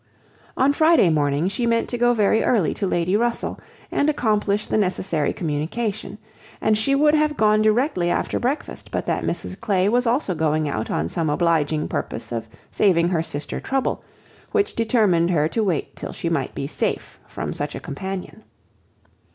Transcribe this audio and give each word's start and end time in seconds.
On 0.57 0.73
Friday 0.73 1.11
morning 1.11 1.47
she 1.47 1.67
meant 1.67 1.87
to 1.89 1.97
go 1.99 2.15
very 2.15 2.43
early 2.43 2.73
to 2.73 2.87
Lady 2.87 3.15
Russell, 3.15 3.59
and 3.91 4.09
accomplish 4.09 4.65
the 4.65 4.75
necessary 4.75 5.31
communication; 5.31 6.17
and 6.59 6.75
she 6.75 6.95
would 6.95 7.13
have 7.13 7.37
gone 7.37 7.61
directly 7.61 8.09
after 8.09 8.39
breakfast, 8.39 8.89
but 8.89 9.05
that 9.05 9.23
Mrs 9.23 9.59
Clay 9.61 9.87
was 9.87 10.07
also 10.07 10.33
going 10.33 10.67
out 10.67 10.89
on 10.89 11.07
some 11.07 11.29
obliging 11.29 11.87
purpose 11.87 12.31
of 12.31 12.47
saving 12.71 13.09
her 13.09 13.21
sister 13.21 13.59
trouble, 13.59 14.03
which 14.51 14.75
determined 14.75 15.29
her 15.29 15.47
to 15.49 15.63
wait 15.63 15.95
till 15.95 16.11
she 16.13 16.29
might 16.29 16.55
be 16.55 16.65
safe 16.65 17.19
from 17.27 17.53
such 17.53 17.75
a 17.75 17.79
companion. 17.79 18.41